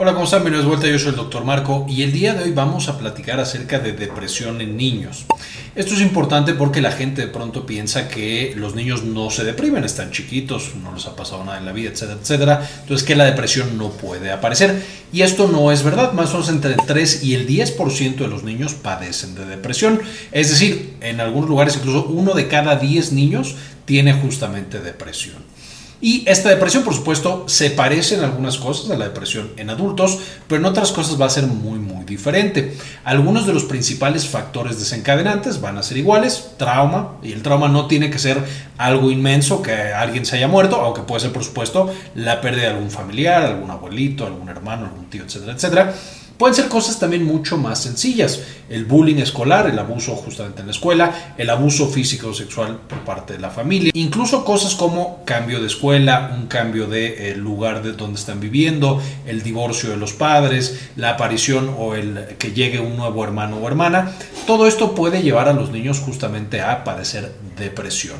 Hola, 0.00 0.12
¿cómo 0.12 0.26
están? 0.26 0.44
Bienvenidos 0.44 0.64
de 0.64 0.68
vuelta, 0.68 0.86
yo 0.86 0.96
soy 0.96 1.08
el 1.10 1.16
doctor 1.16 1.44
Marco 1.44 1.84
y 1.88 2.04
el 2.04 2.12
día 2.12 2.32
de 2.32 2.44
hoy 2.44 2.52
vamos 2.52 2.88
a 2.88 2.96
platicar 2.96 3.40
acerca 3.40 3.80
de 3.80 3.90
depresión 3.94 4.60
en 4.60 4.76
niños. 4.76 5.26
Esto 5.74 5.94
es 5.94 6.00
importante 6.00 6.54
porque 6.54 6.80
la 6.80 6.92
gente 6.92 7.22
de 7.22 7.26
pronto 7.26 7.66
piensa 7.66 8.06
que 8.06 8.54
los 8.54 8.76
niños 8.76 9.02
no 9.02 9.28
se 9.30 9.42
deprimen, 9.42 9.82
están 9.82 10.12
chiquitos, 10.12 10.76
no 10.84 10.94
les 10.94 11.06
ha 11.06 11.16
pasado 11.16 11.44
nada 11.44 11.58
en 11.58 11.64
la 11.64 11.72
vida, 11.72 11.90
etcétera, 11.90 12.20
etcétera. 12.22 12.70
Entonces 12.82 13.04
que 13.04 13.16
la 13.16 13.24
depresión 13.24 13.76
no 13.76 13.90
puede 13.90 14.30
aparecer. 14.30 14.80
Y 15.12 15.22
esto 15.22 15.48
no 15.48 15.72
es 15.72 15.82
verdad, 15.82 16.12
más 16.12 16.30
o 16.30 16.34
menos 16.34 16.48
entre 16.48 16.74
el 16.74 16.80
3 16.86 17.24
y 17.24 17.34
el 17.34 17.48
10% 17.48 18.18
de 18.18 18.28
los 18.28 18.44
niños 18.44 18.74
padecen 18.74 19.34
de 19.34 19.46
depresión. 19.46 20.00
Es 20.30 20.50
decir, 20.50 20.94
en 21.00 21.20
algunos 21.20 21.50
lugares 21.50 21.74
incluso 21.76 22.04
uno 22.04 22.34
de 22.34 22.46
cada 22.46 22.76
10 22.76 23.14
niños 23.14 23.56
tiene 23.84 24.12
justamente 24.12 24.78
depresión. 24.78 25.57
Y 26.00 26.22
esta 26.28 26.48
depresión, 26.48 26.84
por 26.84 26.94
supuesto, 26.94 27.44
se 27.48 27.70
parece 27.70 28.14
en 28.14 28.22
algunas 28.22 28.56
cosas 28.56 28.90
a 28.90 28.96
la 28.96 29.06
depresión 29.06 29.50
en 29.56 29.68
adultos, 29.68 30.18
pero 30.46 30.60
en 30.60 30.66
otras 30.66 30.92
cosas 30.92 31.20
va 31.20 31.26
a 31.26 31.30
ser 31.30 31.48
muy, 31.48 31.80
muy 31.80 32.04
diferente. 32.04 32.76
Algunos 33.02 33.46
de 33.46 33.52
los 33.52 33.64
principales 33.64 34.28
factores 34.28 34.78
desencadenantes 34.78 35.60
van 35.60 35.76
a 35.76 35.82
ser 35.82 35.96
iguales, 35.96 36.50
trauma, 36.56 37.16
y 37.20 37.32
el 37.32 37.42
trauma 37.42 37.68
no 37.68 37.86
tiene 37.86 38.10
que 38.10 38.20
ser 38.20 38.44
algo 38.76 39.10
inmenso, 39.10 39.60
que 39.60 39.72
alguien 39.72 40.24
se 40.24 40.36
haya 40.36 40.46
muerto, 40.46 40.76
aunque 40.76 41.02
puede 41.02 41.20
ser, 41.20 41.32
por 41.32 41.42
supuesto, 41.42 41.92
la 42.14 42.40
pérdida 42.40 42.62
de 42.62 42.74
algún 42.74 42.90
familiar, 42.90 43.42
algún 43.42 43.70
abuelito, 43.70 44.24
algún 44.24 44.48
hermano, 44.48 44.86
algún 44.86 45.06
tío, 45.06 45.24
etcétera, 45.24 45.52
etcétera. 45.52 45.94
Pueden 46.38 46.54
ser 46.54 46.68
cosas 46.68 47.00
también 47.00 47.24
mucho 47.24 47.58
más 47.58 47.82
sencillas. 47.82 48.42
El 48.70 48.84
bullying 48.84 49.16
escolar, 49.16 49.66
el 49.66 49.76
abuso 49.76 50.14
justamente 50.14 50.60
en 50.60 50.66
la 50.66 50.72
escuela, 50.72 51.34
el 51.36 51.50
abuso 51.50 51.88
físico 51.88 52.28
o 52.28 52.34
sexual 52.34 52.78
por 52.88 53.00
parte 53.00 53.32
de 53.32 53.40
la 53.40 53.50
familia. 53.50 53.90
Incluso 53.94 54.44
cosas 54.44 54.76
como 54.76 55.24
cambio 55.24 55.60
de 55.60 55.66
escuela, 55.66 56.36
un 56.38 56.46
cambio 56.46 56.86
de 56.86 57.32
eh, 57.32 57.36
lugar 57.36 57.82
de 57.82 57.92
donde 57.92 58.20
están 58.20 58.38
viviendo, 58.38 59.02
el 59.26 59.42
divorcio 59.42 59.90
de 59.90 59.96
los 59.96 60.12
padres, 60.12 60.90
la 60.94 61.10
aparición 61.10 61.74
o 61.76 61.96
el 61.96 62.36
que 62.38 62.52
llegue 62.52 62.78
un 62.78 62.96
nuevo 62.96 63.24
hermano 63.24 63.56
o 63.56 63.66
hermana. 63.66 64.12
Todo 64.46 64.68
esto 64.68 64.94
puede 64.94 65.22
llevar 65.22 65.48
a 65.48 65.52
los 65.54 65.72
niños 65.72 65.98
justamente 65.98 66.60
a 66.60 66.84
padecer 66.84 67.34
depresión. 67.58 68.16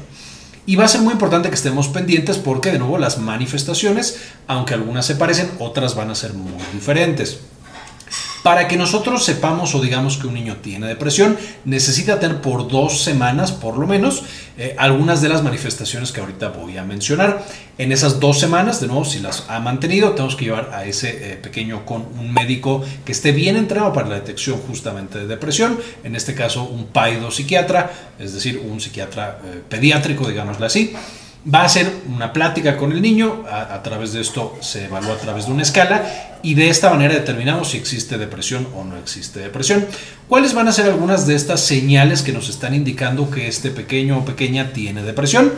Y 0.67 0.75
va 0.75 0.87
a 0.87 0.89
ser 0.89 1.03
muy 1.03 1.13
importante 1.13 1.51
que 1.51 1.55
estemos 1.55 1.87
pendientes 1.87 2.37
porque 2.37 2.73
de 2.73 2.81
nuevo 2.81 2.99
las 2.99 3.19
manifestaciones, 3.19 4.19
aunque 4.49 4.75
algunas 4.75 5.07
se 5.07 5.15
parecen, 5.15 5.49
otras 5.61 5.95
van 5.95 6.11
a 6.11 6.17
ser 6.17 6.35
muy 6.35 6.63
diferentes. 6.75 7.39
Para 8.43 8.69
que 8.69 8.77
nosotros 8.77 9.25
sepamos 9.25 9.75
o 9.75 9.81
digamos 9.81 10.17
que 10.17 10.27
un 10.27 10.35
niño 10.35 10.59
tiene 10.63 10.87
depresión, 10.87 11.37
necesita 11.65 12.21
tener 12.21 12.41
por 12.41 12.69
dos 12.69 13.03
semanas, 13.03 13.53
por 13.53 13.77
lo 13.77 13.87
menos, 13.87 14.23
eh, 14.57 14.75
algunas 14.79 15.21
de 15.21 15.29
las 15.29 15.43
manifestaciones 15.43 16.13
que 16.13 16.21
ahorita 16.21 16.49
voy 16.49 16.77
a 16.79 16.85
mencionar. 16.85 17.45
En 17.79 17.93
esas 17.93 18.21
dos 18.21 18.39
semanas, 18.39 18.81
de 18.81 18.87
nuevo, 18.87 19.05
si 19.05 19.21
las 19.21 19.45
ha 19.49 19.61
mantenido, 19.61 20.13
tenemos 20.13 20.37
que 20.37 20.47
llevar 20.47 20.71
a 20.73 20.85
ese 20.85 21.33
eh, 21.33 21.37
pequeño 21.37 21.85
con 21.85 22.03
un 22.19 22.33
médico 22.33 22.85
que 23.05 23.13
esté 23.13 23.33
bien 23.33 23.57
entrenado 23.57 23.93
para 23.93 24.09
la 24.09 24.15
detección 24.17 24.59
justamente 24.59 25.19
de 25.19 25.27
depresión, 25.27 25.79
en 26.05 26.15
este 26.17 26.35
caso 26.35 26.65
un 26.65 26.87
paido 26.87 27.31
psiquiatra, 27.31 27.91
es 28.19 28.35
decir, 28.35 28.63
un 28.65 28.81
psiquiatra 28.81 29.41
eh, 29.45 29.63
pediátrico, 29.69 30.27
digámoslo 30.27 30.67
así 30.67 30.95
va 31.47 31.65
a 31.65 31.69
ser 31.69 31.91
una 32.15 32.33
plática 32.33 32.77
con 32.77 32.93
el 32.93 33.01
niño, 33.01 33.45
a, 33.51 33.83
través 33.83 34.13
de 34.13 34.21
esto 34.21 34.57
se 34.61 34.87
evalúa 34.87 35.15
a 35.15 35.19
través 35.19 35.47
de 35.47 35.53
una 35.53 35.63
escala 35.63 36.39
y 36.43 36.55
de 36.55 36.69
esta 36.69 36.91
manera 36.91 37.15
determinamos 37.15 37.71
si 37.71 37.79
existe 37.79 38.19
depresión 38.19 38.67
o 38.77 38.85
no 38.85 38.97
existe 38.97 39.41
depresión. 39.41 39.87
¿Cuáles 40.29 40.55
van 40.55 40.69
a 40.69 40.73
ser 40.73 40.87
algunas 40.87 41.27
de 41.27 41.35
estas 41.35 41.61
señales 41.61 42.23
que 42.23 42.33
nos 42.33 42.49
están 42.49 42.75
indicando 42.75 43.31
que 43.31 43.49
este 43.49 43.71
pequeño 43.71 44.19
o 44.19 44.25
pequeña 44.25 44.73
tiene 44.73 45.03
depresión? 45.03 45.53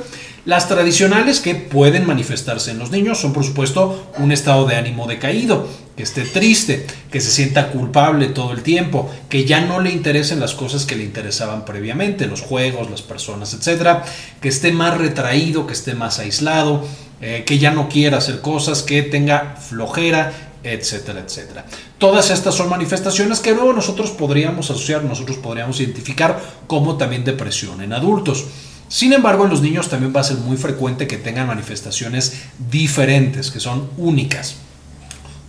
Las 0.46 0.68
tradicionales 0.68 1.40
que 1.40 1.54
pueden 1.54 2.06
manifestarse 2.06 2.70
en 2.70 2.78
los 2.78 2.90
niños 2.90 3.20
son 3.20 3.32
por 3.32 3.44
supuesto 3.44 4.10
un 4.18 4.32
estado 4.32 4.66
de 4.66 4.76
ánimo 4.76 5.06
decaído, 5.06 5.68
que 6.00 6.04
esté 6.04 6.22
triste, 6.22 6.86
que 7.10 7.20
se 7.20 7.30
sienta 7.30 7.68
culpable 7.68 8.28
todo 8.28 8.52
el 8.52 8.62
tiempo, 8.62 9.10
que 9.28 9.44
ya 9.44 9.60
no 9.60 9.80
le 9.80 9.90
interesen 9.90 10.40
las 10.40 10.54
cosas 10.54 10.86
que 10.86 10.96
le 10.96 11.04
interesaban 11.04 11.66
previamente, 11.66 12.26
los 12.26 12.40
juegos, 12.40 12.90
las 12.90 13.02
personas, 13.02 13.52
etcétera, 13.52 14.02
que 14.40 14.48
esté 14.48 14.72
más 14.72 14.96
retraído, 14.96 15.66
que 15.66 15.74
esté 15.74 15.94
más 15.94 16.18
aislado, 16.18 16.86
eh, 17.20 17.44
que 17.44 17.58
ya 17.58 17.70
no 17.72 17.90
quiera 17.90 18.16
hacer 18.16 18.40
cosas, 18.40 18.82
que 18.82 19.02
tenga 19.02 19.56
flojera, 19.56 20.32
etcétera, 20.64 21.20
etcétera. 21.20 21.66
Todas 21.98 22.30
estas 22.30 22.54
son 22.54 22.70
manifestaciones 22.70 23.40
que 23.40 23.52
luego 23.52 23.74
nosotros 23.74 24.10
podríamos 24.10 24.70
asociar, 24.70 25.04
nosotros 25.04 25.36
podríamos 25.36 25.80
identificar 25.80 26.40
como 26.66 26.96
también 26.96 27.24
depresión 27.24 27.82
en 27.82 27.92
adultos. 27.92 28.46
Sin 28.88 29.12
embargo, 29.12 29.44
en 29.44 29.50
los 29.50 29.60
niños 29.60 29.90
también 29.90 30.14
va 30.16 30.22
a 30.22 30.24
ser 30.24 30.38
muy 30.38 30.56
frecuente 30.56 31.06
que 31.06 31.18
tengan 31.18 31.46
manifestaciones 31.46 32.44
diferentes, 32.70 33.50
que 33.50 33.60
son 33.60 33.90
únicas, 33.98 34.56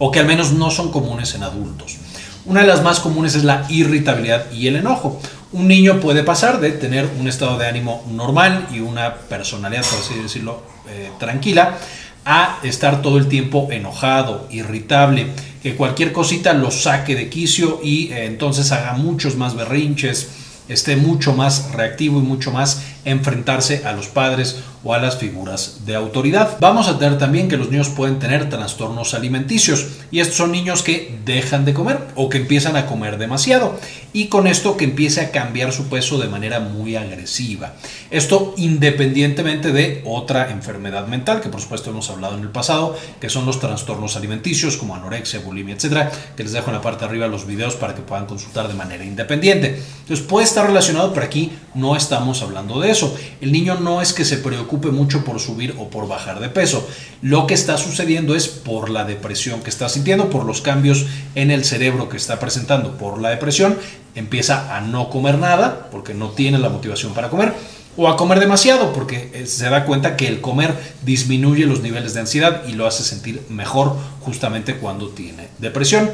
o 0.04 0.10
que 0.12 0.20
al 0.20 0.26
menos 0.26 0.52
no 0.52 0.72
son 0.72 0.90
comunes 0.92 1.36
en 1.36 1.44
adultos. 1.44 1.98
Una 2.46 2.62
de 2.62 2.68
las 2.68 2.82
más 2.82 3.00
comunes 3.00 3.36
es 3.36 3.44
la 3.44 3.68
irritabilidad 3.70 4.52
y 4.52 4.66
el 4.66 4.78
enojo. 4.78 5.22
Un 5.52 5.68
niño 5.68 6.00
puede 6.00 6.24
pasar 6.24 6.60
de 6.60 6.72
tener 6.72 7.08
un 7.20 7.28
estado 7.28 7.56
de 7.60 7.68
ánimo 7.68 8.04
normal 8.10 8.68
y 8.74 8.80
una 8.80 9.14
personalidad, 9.14 9.86
por 9.86 10.00
así 10.00 10.16
decirlo, 10.16 10.64
eh, 10.90 11.12
tranquila, 11.20 11.78
a 12.26 12.58
estar 12.64 13.04
todo 13.04 13.20
el 13.20 13.28
tiempo 13.28 13.68
enojado, 13.70 14.48
irritable, 14.50 15.28
que 15.62 15.76
cualquier 15.76 16.12
cosita 16.12 16.54
lo 16.54 16.72
saque 16.72 17.14
de 17.14 17.30
quicio 17.30 17.80
y 17.84 18.12
eh, 18.12 18.26
entonces 18.26 18.72
haga 18.72 18.94
muchos 18.94 19.36
más 19.36 19.56
berrinches, 19.56 20.30
esté 20.68 20.96
mucho 20.96 21.34
más 21.34 21.74
reactivo 21.74 22.18
y 22.18 22.24
mucho 22.24 22.52
más 22.52 22.82
enfrentarse 23.06 23.84
a 23.86 23.92
los 23.92 24.08
padres 24.08 24.64
o 24.84 24.94
a 24.94 25.00
las 25.00 25.18
figuras 25.18 25.86
de 25.86 25.96
autoridad. 25.96 26.58
Vamos 26.60 26.88
a 26.88 26.98
tener 26.98 27.18
también 27.18 27.48
que 27.48 27.58
los 27.58 27.70
niños 27.70 27.90
pueden 27.90 28.20
tener 28.20 28.50
trastornos 28.50 29.14
alimenticios 29.14 29.88
y 30.12 30.20
estos 30.20 30.38
son 30.38 30.52
niños 30.52 30.82
que 30.84 31.20
dejan 31.26 31.66
de 31.66 31.74
comer 31.74 32.00
o 32.16 32.30
que 32.30 32.40
empiezan 32.40 32.76
a 32.76 32.86
comer 32.86 33.18
demasiado 33.18 33.80
y 34.14 34.28
con 34.28 34.48
esto 34.48 34.76
que 34.78 34.86
empiece 34.86 35.22
a 35.22 35.32
cambiar 35.32 35.72
su 35.72 35.88
peso 35.88 36.18
de 36.18 36.28
manera 36.28 36.60
muy 36.60 36.96
agresiva. 36.96 37.74
Esto 38.10 38.54
independientemente 38.58 39.72
de 39.72 40.02
otra 40.06 40.50
enfermedad 40.52 41.08
mental 41.08 41.42
que 41.42 41.50
por 41.50 41.62
supuesto 41.62 41.92
hemos 41.92 42.10
hablado 42.10 42.38
en 42.38 42.44
el 42.44 42.50
pasado, 42.50 42.98
que 43.20 43.30
son 43.30 43.46
los 43.46 43.60
trastornos 43.60 44.16
alimenticios 44.16 44.78
como 44.78 44.96
anorexia, 44.96 45.40
bulimia, 45.40 45.76
etcétera, 45.76 46.12
que 46.36 46.44
les 46.44 46.54
dejo 46.54 46.70
en 46.70 46.76
la 46.76 46.82
parte 46.82 47.02
de 47.02 47.10
arriba 47.10 47.28
los 47.28 47.46
videos 47.46 47.76
para 47.76 47.96
que 47.96 48.02
puedan 48.02 48.26
consultar 48.26 48.68
de 48.68 48.74
manera 48.74 49.06
independiente. 49.06 49.82
Entonces 50.02 50.26
puede 50.26 50.46
estar 50.46 50.66
relacionado, 50.66 51.14
pero 51.14 51.26
aquí 51.26 51.52
no 51.74 51.96
estamos 51.96 52.42
hablando 52.42 52.80
de 52.80 52.92
eso. 52.92 53.16
El 53.40 53.52
niño 53.52 53.80
no 53.80 54.02
es 54.02 54.14
que 54.14 54.26
se 54.26 54.38
preocupe 54.38 54.71
mucho 54.78 55.24
por 55.26 55.40
subir 55.40 55.76
o 55.78 55.90
por 55.90 56.08
bajar 56.08 56.40
de 56.40 56.50
peso. 56.50 56.88
Lo 57.22 57.48
que 57.48 57.54
está 57.54 57.78
sucediendo 57.78 58.36
es 58.36 58.48
por 58.48 58.90
la 58.90 59.04
depresión 59.04 59.62
que 59.62 59.70
está 59.70 59.90
sintiendo, 59.90 60.30
por 60.30 60.46
los 60.46 60.62
cambios 60.62 61.06
en 61.36 61.52
el 61.52 61.66
cerebro 61.66 62.10
que 62.10 62.18
está 62.18 62.40
presentando 62.40 62.98
por 62.98 63.22
la 63.22 63.30
depresión, 63.30 63.78
empieza 64.16 64.76
a 64.76 64.82
no 64.82 65.10
comer 65.10 65.38
nada 65.38 65.90
porque 65.92 66.14
no 66.14 66.30
tiene 66.30 66.60
la 66.60 66.70
motivación 66.70 67.14
para 67.14 67.30
comer 67.30 67.54
o 67.98 68.08
a 68.08 68.16
comer 68.16 68.40
demasiado 68.40 68.94
porque 68.94 69.32
eh, 69.34 69.46
se 69.46 69.70
da 69.70 69.86
cuenta 69.86 70.16
que 70.16 70.28
el 70.28 70.42
comer 70.42 70.74
disminuye 71.04 71.66
los 71.66 71.82
niveles 71.82 72.14
de 72.14 72.22
ansiedad 72.22 72.64
y 72.68 72.74
lo 72.74 72.88
hace 72.88 73.04
sentir 73.04 73.42
mejor 73.50 73.96
justamente 74.22 74.78
cuando 74.78 75.10
tiene 75.10 75.50
depresión. 75.58 76.10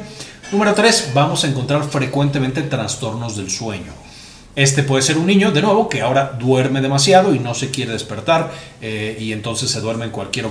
Número 0.50 0.74
3, 0.74 1.10
vamos 1.14 1.44
a 1.44 1.48
encontrar 1.48 1.84
frecuentemente 1.84 2.62
trastornos 2.62 3.36
del 3.36 3.50
sueño. 3.50 4.07
Este 4.58 4.82
puede 4.82 5.02
ser 5.02 5.18
un 5.18 5.26
niño, 5.26 5.52
de 5.52 5.62
nuevo, 5.62 5.88
que 5.88 6.00
ahora 6.00 6.36
duerme 6.36 6.80
demasiado 6.80 7.32
y 7.32 7.38
no 7.38 7.54
se 7.54 7.70
quiere 7.70 7.92
despertar 7.92 8.50
eh, 8.82 9.16
y 9.20 9.32
entonces 9.32 9.70
se 9.70 9.80
duerme 9.80 10.06
en 10.06 10.10
cualquier 10.10 10.46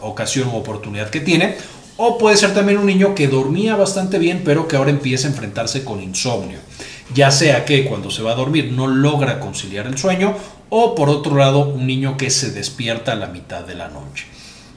ocasión 0.00 0.48
u 0.48 0.56
oportunidad 0.56 1.10
que 1.10 1.20
tiene. 1.20 1.56
O 1.98 2.16
puede 2.16 2.38
ser 2.38 2.54
también 2.54 2.78
un 2.78 2.86
niño 2.86 3.14
que 3.14 3.28
dormía 3.28 3.76
bastante 3.76 4.18
bien, 4.18 4.40
pero 4.46 4.66
que 4.66 4.76
ahora 4.76 4.88
empieza 4.88 5.28
a 5.28 5.32
enfrentarse 5.32 5.84
con 5.84 6.02
insomnio. 6.02 6.58
Ya 7.12 7.30
sea 7.30 7.66
que 7.66 7.84
cuando 7.84 8.10
se 8.10 8.22
va 8.22 8.32
a 8.32 8.34
dormir 8.34 8.72
no 8.72 8.86
logra 8.86 9.38
conciliar 9.40 9.86
el 9.86 9.98
sueño, 9.98 10.34
o 10.70 10.94
por 10.94 11.10
otro 11.10 11.36
lado, 11.36 11.68
un 11.68 11.86
niño 11.86 12.16
que 12.16 12.30
se 12.30 12.52
despierta 12.52 13.12
a 13.12 13.16
la 13.16 13.26
mitad 13.26 13.60
de 13.60 13.74
la 13.74 13.88
noche. 13.88 14.24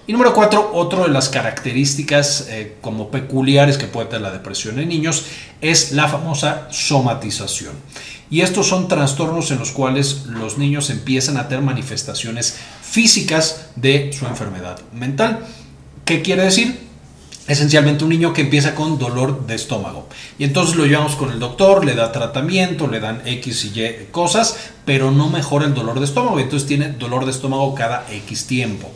Y 0.05 0.11
número 0.11 0.33
cuatro, 0.33 0.71
otro 0.73 1.03
de 1.03 1.09
las 1.09 1.29
características 1.29 2.47
eh, 2.49 2.75
como 2.81 3.09
peculiares 3.09 3.77
que 3.77 3.85
puede 3.85 4.07
tener 4.07 4.23
la 4.23 4.31
depresión 4.31 4.77
en 4.79 4.89
niños 4.89 5.23
es 5.61 5.93
la 5.93 6.09
famosa 6.09 6.67
somatización. 6.71 7.71
Y 8.33 8.41
estos 8.41 8.67
son 8.67 8.87
trastornos 8.87 9.51
en 9.51 9.59
los 9.59 9.69
cuales 9.69 10.25
los 10.25 10.57
niños 10.57 10.89
empiezan 10.89 11.37
a 11.37 11.47
tener 11.47 11.63
manifestaciones 11.63 12.57
físicas 12.81 13.67
de 13.75 14.11
su 14.11 14.25
enfermedad 14.25 14.79
mental. 14.91 15.45
¿Qué 16.03 16.23
quiere 16.23 16.41
decir? 16.41 16.81
esencialmente 17.45 18.05
un 18.05 18.09
niño 18.09 18.33
que 18.33 18.41
empieza 18.41 18.73
con 18.73 18.97
dolor 18.97 19.45
de 19.45 19.53
estómago. 19.53 20.07
Y 20.39 20.45
entonces 20.45 20.75
lo 20.75 20.85
llevamos 20.85 21.15
con 21.15 21.29
el 21.29 21.39
doctor, 21.39 21.85
le 21.85 21.93
da 21.93 22.11
tratamiento, 22.11 22.87
le 22.87 23.01
dan 23.01 23.21
X 23.25 23.65
y 23.65 23.79
Y 23.79 24.07
cosas, 24.11 24.55
pero 24.85 25.11
no 25.11 25.29
mejora 25.29 25.65
el 25.65 25.75
dolor 25.75 25.99
de 25.99 26.05
estómago. 26.05 26.39
Entonces 26.39 26.67
tiene 26.67 26.89
dolor 26.89 27.25
de 27.25 27.31
estómago 27.31 27.75
cada 27.75 28.07
X 28.09 28.47
tiempo. 28.47 28.89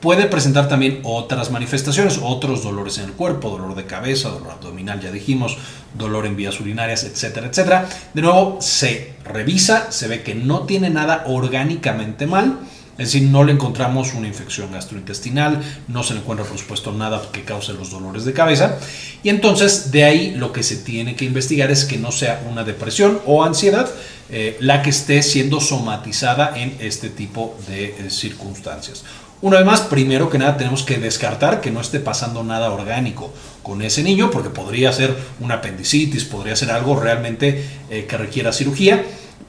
Puede 0.00 0.26
presentar 0.26 0.66
también 0.66 1.00
otras 1.02 1.50
manifestaciones, 1.50 2.20
otros 2.22 2.62
dolores 2.64 2.96
en 2.98 3.04
el 3.04 3.12
cuerpo, 3.12 3.50
dolor 3.50 3.74
de 3.74 3.84
cabeza, 3.84 4.30
dolor 4.30 4.52
abdominal, 4.52 4.98
ya 4.98 5.12
dijimos, 5.12 5.58
dolor 5.94 6.24
en 6.24 6.36
vías 6.36 6.58
urinarias, 6.58 7.04
etcétera, 7.04 7.48
etcétera. 7.48 7.88
De 8.14 8.22
nuevo, 8.22 8.56
se 8.60 9.12
revisa, 9.24 9.92
se 9.92 10.08
ve 10.08 10.22
que 10.22 10.34
no 10.34 10.60
tiene 10.60 10.88
nada 10.88 11.24
orgánicamente 11.26 12.26
mal, 12.26 12.60
Es 12.98 13.12
decir, 13.14 13.30
no 13.30 13.44
le 13.44 13.52
encontramos 13.52 14.12
una 14.12 14.28
infección 14.28 14.72
gastrointestinal, 14.72 15.62
no 15.88 16.02
se 16.02 16.12
le 16.12 16.20
encuentra 16.20 16.44
por 16.44 16.58
supuesto 16.58 16.92
nada 16.92 17.22
que 17.32 17.44
cause 17.44 17.72
los 17.72 17.90
dolores 17.90 18.26
de 18.26 18.34
cabeza. 18.34 18.76
Y 19.22 19.30
entonces 19.30 19.90
de 19.90 20.04
ahí 20.04 20.34
lo 20.34 20.52
que 20.52 20.62
se 20.62 20.76
tiene 20.76 21.16
que 21.16 21.24
investigar 21.24 21.70
es 21.70 21.86
que 21.86 21.96
no 21.96 22.12
sea 22.12 22.42
una 22.50 22.62
depresión 22.62 23.22
o 23.24 23.42
ansiedad 23.42 23.88
eh, 24.28 24.58
la 24.60 24.82
que 24.82 24.90
esté 24.90 25.22
siendo 25.22 25.62
somatizada 25.62 26.52
en 26.56 26.76
este 26.78 27.08
tipo 27.08 27.56
de 27.68 27.86
eh, 27.86 28.10
circunstancias. 28.10 29.02
Una 29.42 29.56
vez 29.56 29.64
más, 29.64 29.80
primero 29.80 30.28
que 30.28 30.36
nada 30.36 30.58
tenemos 30.58 30.82
que 30.82 30.98
descartar 30.98 31.62
que 31.62 31.70
no 31.70 31.80
esté 31.80 31.98
pasando 31.98 32.44
nada 32.44 32.70
orgánico 32.70 33.32
con 33.62 33.80
ese 33.80 34.02
niño, 34.02 34.30
porque 34.30 34.50
podría 34.50 34.92
ser 34.92 35.16
una 35.40 35.54
apendicitis, 35.54 36.26
podría 36.26 36.56
ser 36.56 36.70
algo 36.70 37.00
realmente 37.00 37.64
eh, 37.88 38.04
que 38.06 38.18
requiera 38.18 38.52
cirugía. 38.52 39.02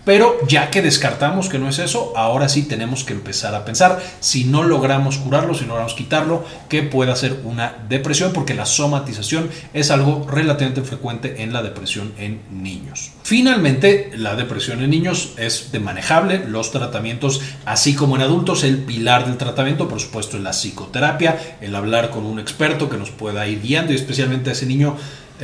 Pero 0.05 0.37
ya 0.47 0.69
que 0.71 0.81
descartamos 0.81 1.47
que 1.49 1.59
no 1.59 1.69
es 1.69 1.79
eso, 1.79 2.13
ahora 2.15 2.49
sí 2.49 2.63
tenemos 2.63 3.03
que 3.03 3.13
empezar 3.13 3.53
a 3.53 3.65
pensar 3.65 4.01
si 4.19 4.45
no 4.45 4.63
logramos 4.63 5.17
curarlo, 5.17 5.53
si 5.53 5.61
no 5.61 5.69
logramos 5.69 5.93
quitarlo, 5.93 6.43
que 6.69 6.83
pueda 6.83 7.15
ser 7.15 7.39
una 7.43 7.75
depresión, 7.87 8.33
porque 8.33 8.53
la 8.53 8.65
somatización 8.65 9.49
es 9.73 9.91
algo 9.91 10.27
relativamente 10.29 10.81
frecuente 10.81 11.43
en 11.43 11.53
la 11.53 11.61
depresión 11.61 12.13
en 12.17 12.41
niños. 12.51 13.11
Finalmente, 13.23 14.11
la 14.15 14.35
depresión 14.35 14.81
en 14.81 14.89
niños 14.89 15.33
es 15.37 15.71
de 15.71 15.79
manejable, 15.79 16.43
los 16.47 16.71
tratamientos, 16.71 17.41
así 17.65 17.93
como 17.93 18.15
en 18.15 18.23
adultos, 18.23 18.63
el 18.63 18.79
pilar 18.79 19.25
del 19.25 19.37
tratamiento, 19.37 19.87
por 19.87 19.99
supuesto, 19.99 20.37
es 20.37 20.43
la 20.43 20.51
psicoterapia, 20.51 21.57
el 21.61 21.75
hablar 21.75 22.09
con 22.09 22.25
un 22.25 22.39
experto 22.39 22.89
que 22.89 22.97
nos 22.97 23.11
pueda 23.11 23.47
ir 23.47 23.61
guiando 23.61 23.93
y 23.93 23.95
especialmente 23.95 24.49
a 24.49 24.53
ese 24.53 24.65
niño 24.65 24.95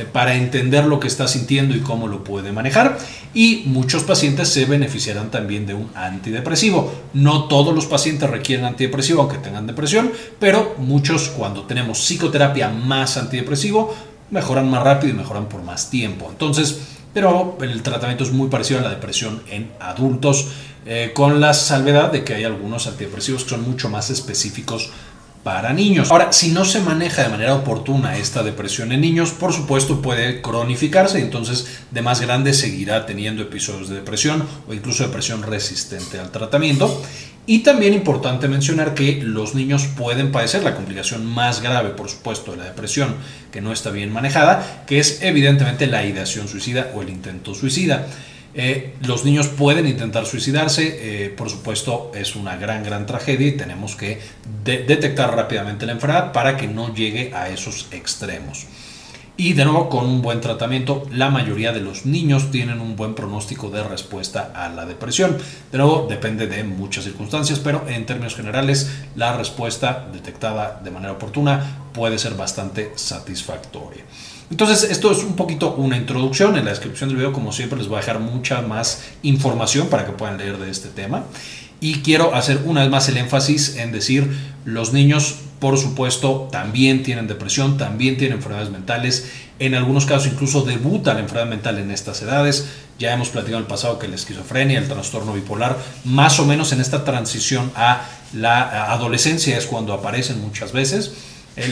para 0.04 0.34
entender 0.34 0.84
lo 0.84 1.00
que 1.00 1.08
está 1.08 1.28
sintiendo 1.28 1.74
y 1.74 1.80
cómo 1.80 2.08
lo 2.08 2.24
puede 2.24 2.52
manejar. 2.52 2.98
Y 3.34 3.64
muchos 3.66 4.04
pacientes 4.04 4.48
se 4.48 4.64
beneficiarán 4.64 5.30
también 5.30 5.66
de 5.66 5.74
un 5.74 5.90
antidepresivo. 5.94 6.92
No 7.14 7.44
todos 7.44 7.74
los 7.74 7.86
pacientes 7.86 8.30
requieren 8.30 8.64
antidepresivo 8.64 9.22
aunque 9.22 9.38
tengan 9.38 9.66
depresión, 9.66 10.12
pero 10.38 10.74
muchos 10.78 11.28
cuando 11.28 11.62
tenemos 11.62 11.98
psicoterapia 11.98 12.68
más 12.68 13.16
antidepresivo 13.16 13.94
mejoran 14.30 14.70
más 14.70 14.82
rápido 14.82 15.12
y 15.12 15.16
mejoran 15.16 15.48
por 15.48 15.62
más 15.62 15.90
tiempo. 15.90 16.28
Entonces, 16.30 16.80
pero 17.14 17.56
el 17.60 17.82
tratamiento 17.82 18.24
es 18.24 18.32
muy 18.32 18.48
parecido 18.48 18.80
a 18.80 18.82
la 18.82 18.90
depresión 18.90 19.42
en 19.50 19.70
adultos, 19.80 20.48
eh, 20.86 21.12
con 21.14 21.40
la 21.40 21.52
salvedad 21.54 22.12
de 22.12 22.24
que 22.24 22.34
hay 22.34 22.44
algunos 22.44 22.86
antidepresivos 22.86 23.44
que 23.44 23.50
son 23.50 23.62
mucho 23.62 23.88
más 23.88 24.10
específicos 24.10 24.90
para 25.42 25.72
niños. 25.72 26.10
Ahora, 26.10 26.32
si 26.32 26.50
no 26.50 26.64
se 26.64 26.80
maneja 26.80 27.22
de 27.22 27.28
manera 27.28 27.54
oportuna 27.54 28.16
esta 28.16 28.42
depresión 28.42 28.92
en 28.92 29.00
niños, 29.00 29.30
por 29.30 29.52
supuesto 29.52 30.02
puede 30.02 30.42
cronificarse 30.42 31.18
y 31.18 31.22
entonces 31.22 31.80
de 31.90 32.02
más 32.02 32.20
grande 32.20 32.54
seguirá 32.54 33.06
teniendo 33.06 33.42
episodios 33.42 33.88
de 33.88 33.96
depresión 33.96 34.46
o 34.68 34.74
incluso 34.74 35.04
depresión 35.04 35.42
resistente 35.42 36.18
al 36.18 36.30
tratamiento. 36.30 37.02
Y 37.46 37.60
también 37.60 37.94
importante 37.94 38.46
mencionar 38.46 38.92
que 38.92 39.22
los 39.22 39.54
niños 39.54 39.86
pueden 39.96 40.32
padecer 40.32 40.62
la 40.64 40.74
complicación 40.74 41.24
más 41.24 41.62
grave, 41.62 41.90
por 41.90 42.10
supuesto, 42.10 42.50
de 42.52 42.58
la 42.58 42.64
depresión 42.64 43.14
que 43.50 43.62
no 43.62 43.72
está 43.72 43.88
bien 43.88 44.12
manejada, 44.12 44.84
que 44.86 44.98
es 44.98 45.22
evidentemente 45.22 45.86
la 45.86 46.04
ideación 46.04 46.46
suicida 46.46 46.90
o 46.94 47.00
el 47.00 47.08
intento 47.08 47.54
suicida. 47.54 48.06
Eh, 48.54 48.94
los 49.02 49.24
niños 49.24 49.48
pueden 49.48 49.86
intentar 49.86 50.26
suicidarse, 50.26 51.26
eh, 51.26 51.30
por 51.30 51.50
supuesto 51.50 52.10
es 52.14 52.34
una 52.34 52.56
gran, 52.56 52.82
gran 52.82 53.06
tragedia 53.06 53.46
y 53.46 53.52
tenemos 53.52 53.94
que 53.94 54.18
detectar 54.64 55.34
rápidamente 55.36 55.86
la 55.86 55.92
enfermedad 55.92 56.32
para 56.32 56.56
que 56.56 56.66
no 56.66 56.94
llegue 56.94 57.32
a 57.34 57.50
esos 57.50 57.88
extremos. 57.92 58.66
Y 59.40 59.52
de 59.52 59.64
nuevo, 59.64 59.88
con 59.88 60.04
un 60.04 60.20
buen 60.20 60.40
tratamiento, 60.40 61.06
la 61.12 61.30
mayoría 61.30 61.72
de 61.72 61.78
los 61.78 62.06
niños 62.06 62.50
tienen 62.50 62.80
un 62.80 62.96
buen 62.96 63.14
pronóstico 63.14 63.70
de 63.70 63.84
respuesta 63.84 64.50
a 64.52 64.68
la 64.68 64.84
depresión. 64.84 65.38
De 65.70 65.78
nuevo, 65.78 66.08
depende 66.10 66.48
de 66.48 66.64
muchas 66.64 67.04
circunstancias, 67.04 67.60
pero 67.60 67.84
en 67.86 68.04
términos 68.04 68.34
generales, 68.34 68.90
la 69.14 69.36
respuesta 69.36 70.08
detectada 70.12 70.80
de 70.82 70.90
manera 70.90 71.12
oportuna 71.12 71.84
puede 71.92 72.18
ser 72.18 72.34
bastante 72.34 72.90
satisfactoria. 72.96 74.02
Entonces, 74.50 74.90
esto 74.90 75.12
es 75.12 75.18
un 75.18 75.36
poquito 75.36 75.74
una 75.74 75.96
introducción. 75.96 76.56
En 76.56 76.64
la 76.64 76.70
descripción 76.70 77.10
del 77.10 77.18
video, 77.18 77.32
como 77.32 77.52
siempre, 77.52 77.78
les 77.78 77.88
voy 77.88 77.98
a 77.98 78.00
dejar 78.00 78.18
mucha 78.18 78.62
más 78.62 79.02
información 79.22 79.88
para 79.88 80.06
que 80.06 80.12
puedan 80.12 80.38
leer 80.38 80.58
de 80.58 80.70
este 80.70 80.88
tema. 80.88 81.24
Y 81.80 82.00
quiero 82.00 82.34
hacer 82.34 82.62
una 82.64 82.80
vez 82.80 82.90
más 82.90 83.08
el 83.08 83.18
énfasis 83.18 83.76
en 83.76 83.92
decir, 83.92 84.36
los 84.64 84.92
niños, 84.92 85.36
por 85.60 85.78
supuesto, 85.78 86.48
también 86.50 87.02
tienen 87.02 87.28
depresión, 87.28 87.76
también 87.76 88.16
tienen 88.16 88.38
enfermedades 88.38 88.70
mentales. 88.70 89.30
En 89.60 89.74
algunos 89.74 90.06
casos 90.06 90.32
incluso 90.32 90.62
debuta 90.62 91.14
la 91.14 91.20
enfermedad 91.20 91.48
mental 91.48 91.78
en 91.78 91.90
estas 91.90 92.22
edades. 92.22 92.68
Ya 92.98 93.12
hemos 93.12 93.28
platicado 93.28 93.58
en 93.58 93.64
el 93.64 93.68
pasado 93.68 93.98
que 93.98 94.08
la 94.08 94.16
esquizofrenia, 94.16 94.78
el 94.78 94.88
trastorno 94.88 95.34
bipolar, 95.34 95.76
más 96.04 96.40
o 96.40 96.46
menos 96.46 96.72
en 96.72 96.80
esta 96.80 97.04
transición 97.04 97.70
a 97.76 98.02
la 98.32 98.92
adolescencia 98.92 99.56
es 99.56 99.66
cuando 99.66 99.92
aparecen 99.92 100.40
muchas 100.40 100.72
veces. 100.72 101.12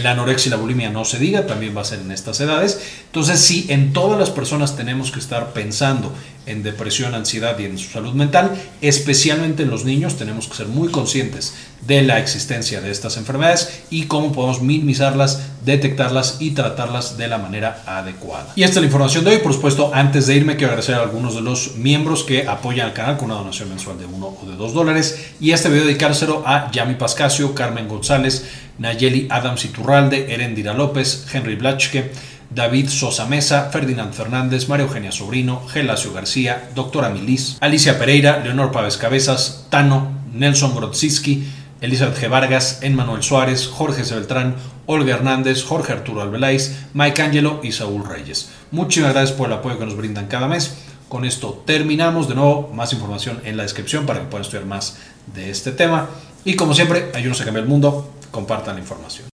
La 0.03 0.13
anorexia 0.13 0.49
y 0.49 0.51
la 0.51 0.57
bulimia 0.57 0.91
no 0.91 1.05
se 1.05 1.19
diga, 1.19 1.47
también 1.47 1.77
va 1.77 1.83
a 1.83 1.85
ser 1.85 2.01
en 2.01 2.11
estas 2.11 2.41
edades. 2.41 2.81
Entonces, 3.07 3.41
sí, 3.41 3.67
en 3.69 3.93
todas 3.93 4.19
las 4.19 4.31
personas 4.31 4.77
tenemos 4.77 5.11
que 5.11 5.19
estar 5.19 5.53
pensando 5.53 6.13
en 6.47 6.63
depresión, 6.63 7.15
ansiedad 7.15 7.59
y 7.59 7.65
en 7.65 7.79
su 7.79 7.91
salud 7.91 8.15
mental, 8.15 8.57
especialmente 8.81 9.65
en 9.65 9.71
los 9.71 9.85
niños, 9.85 10.17
tenemos 10.17 10.49
que 10.49 10.55
ser 10.55 10.69
muy 10.69 10.89
conscientes 10.89 11.55
de 11.87 12.03
la 12.03 12.19
existencia 12.19 12.81
de 12.81 12.91
estas 12.91 13.17
enfermedades 13.17 13.83
y 13.91 14.05
cómo 14.05 14.33
podemos 14.33 14.63
minimizarlas, 14.63 15.43
detectarlas 15.65 16.39
y 16.41 16.53
tratarlas 16.53 17.17
de 17.17 17.29
la 17.29 17.39
manera 17.39 17.83
adecuada. 17.87 18.53
Y 18.57 18.63
esta 18.63 18.79
es 18.79 18.83
la 18.83 18.87
información 18.87 19.25
de 19.25 19.33
hoy. 19.33 19.39
Por 19.39 19.53
supuesto, 19.53 19.91
antes 19.95 20.27
de 20.27 20.37
irme, 20.37 20.57
quiero 20.57 20.73
agradecer 20.73 20.97
a 20.97 21.03
algunos 21.03 21.35
de 21.35 21.43
los 21.43 21.77
miembros 21.77 22.25
que 22.25 22.47
apoyan 22.47 22.87
al 22.87 22.93
canal 22.93 23.17
con 23.17 23.27
una 23.27 23.41
donación 23.41 23.69
mensual 23.69 23.99
de 23.99 24.07
1 24.07 24.27
o 24.27 24.47
de 24.49 24.57
2 24.57 24.75
dólares. 24.75 25.27
Y 25.41 25.53
este 25.53 25.69
video 25.69 25.85
dedicárselo 25.85 26.43
a 26.47 26.71
Yami 26.73 26.95
Pascasio, 26.95 27.55
Carmen 27.55 27.89
González, 27.89 28.47
Nayeli 28.79 29.27
Adams 29.31 29.65
Iturralde, 29.65 30.33
Erendira 30.33 30.75
López, 30.75 31.27
Henry 31.33 31.57
Blachke, 31.57 32.11
David 32.51 32.89
Sosa 32.89 33.27
Mesa, 33.27 33.71
Ferdinand 33.71 34.13
Fernández, 34.13 34.69
María 34.69 34.87
Eugenia 34.87 35.13
Sobrino, 35.13 35.67
Gelacio 35.69 36.13
García, 36.13 36.71
Doctora 36.75 37.11
Milis, 37.11 37.59
Alicia 37.61 37.99
Pereira, 37.99 38.41
Leonor 38.43 38.73
Pávez 38.73 38.97
Cabezas, 38.97 39.67
Tano, 39.71 40.11
Nelson 40.33 40.75
Grodziski, 40.75 41.47
Elizabeth 41.81 42.19
G. 42.19 42.29
Vargas, 42.29 42.79
Emmanuel 42.83 43.23
Suárez, 43.23 43.67
Jorge 43.67 44.05
Sebeltrán, 44.05 44.57
Olga 44.87 45.15
Hernández, 45.15 45.65
Jorge 45.65 45.93
Arturo 45.93 46.23
Albeláiz, 46.23 46.87
Mike 46.95 47.23
Angelo 47.23 47.61
y 47.63 47.73
Saúl 47.73 48.05
Reyes. 48.07 48.49
Muchísimas 48.71 49.13
gracias 49.13 49.37
por 49.37 49.49
el 49.49 49.55
apoyo 49.55 49.79
que 49.79 49.87
nos 49.87 49.97
brindan 49.97 50.27
cada 50.27 50.49
mes. 50.49 50.75
Con 51.09 51.25
esto 51.25 51.63
terminamos. 51.67 52.29
De 52.29 52.35
nuevo, 52.35 52.71
más 52.75 52.93
información 52.93 53.41
en 53.45 53.57
la 53.57 53.63
descripción 53.63 54.07
para 54.07 54.21
que 54.21 54.27
puedan 54.27 54.45
estudiar 54.45 54.67
más 54.67 54.99
de 55.35 55.51
este 55.51 55.73
tema. 55.73 56.09
Y 56.45 56.55
como 56.55 56.75
siempre, 56.75 57.11
ayúdenos 57.15 57.41
a 57.41 57.45
cambiar 57.45 57.65
el 57.65 57.71
mundo. 57.71 58.13
Compartan 58.31 58.75
la 58.75 58.81
información. 58.81 59.25